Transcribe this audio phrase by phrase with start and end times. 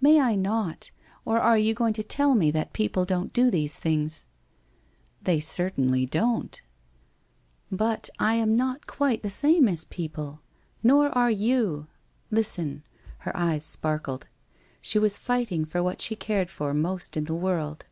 [0.00, 0.92] May I not,
[1.24, 4.28] or are you going to tell me that people don't do these things?
[5.24, 6.62] ''They certainly don't.''
[7.72, 10.40] But I am not quite the same as people—
[10.84, 11.88] nor are you.
[12.30, 12.84] Listen.'
[13.26, 14.28] Her eyes sparkled.
[14.80, 17.86] She was fighting for what she cared for most in the world.